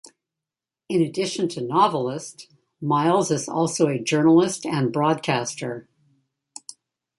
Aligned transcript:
In 0.89 0.99
addition 1.03 1.47
to 1.49 1.61
novelist, 1.61 2.51
Miles 2.81 3.29
is 3.29 3.47
also 3.47 3.87
a 3.87 3.99
journalist 4.01 4.65
and 4.65 4.91
broadcaster. 4.91 5.87